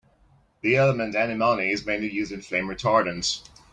The 0.61 0.75
element 0.77 1.15
antimony 1.15 1.69
is 1.69 1.85
mainly 1.85 2.09
used 2.11 2.31
in 2.31 2.41
flame 2.41 2.65
retardants. 2.65 3.47